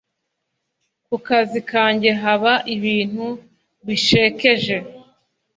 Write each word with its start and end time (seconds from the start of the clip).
kukazi 1.07 1.59
kanjye 1.71 2.09
haba 2.21 2.53
ibintu 2.75 3.27
bishekeje 3.85 4.75